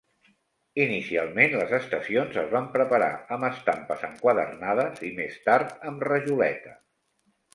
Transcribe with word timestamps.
Inicialment 0.83 1.51
les 1.59 1.73
estacions 1.77 2.39
es 2.45 2.47
van 2.53 2.65
preparar 2.77 3.11
amb 3.37 3.47
estampes 3.51 4.07
enquadernades 4.09 5.05
i 5.09 5.13
més 5.21 5.39
tard 5.51 5.87
amb 5.91 6.07
rajoleta. 6.09 6.77